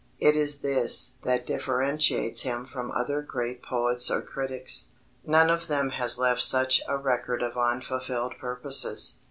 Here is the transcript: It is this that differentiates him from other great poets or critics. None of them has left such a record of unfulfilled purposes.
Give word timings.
It 0.17 0.35
is 0.35 0.61
this 0.61 1.11
that 1.25 1.45
differentiates 1.45 2.41
him 2.41 2.65
from 2.65 2.89
other 2.91 3.21
great 3.21 3.61
poets 3.61 4.09
or 4.09 4.23
critics. 4.23 4.87
None 5.23 5.51
of 5.51 5.67
them 5.67 5.91
has 5.91 6.17
left 6.17 6.41
such 6.41 6.81
a 6.87 6.97
record 6.97 7.43
of 7.43 7.55
unfulfilled 7.55 8.33
purposes. 8.39 9.19